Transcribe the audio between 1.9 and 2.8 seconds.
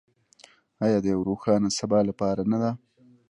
لپاره نه ده؟